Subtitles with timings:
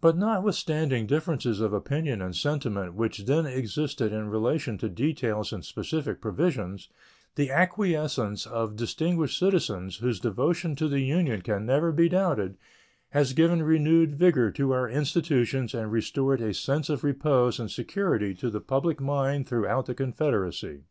[0.00, 5.62] But notwithstanding differences of opinion and sentiment which then existed in relation to details and
[5.62, 6.88] specific provisions,
[7.34, 12.56] the acquiescence of distinguished citizens, whose devotion to the Union can never be doubted,
[13.10, 18.34] has given renewed vigor to our institutions and restored a sense of repose and security
[18.36, 20.84] to the public mind throughout the Confederacy.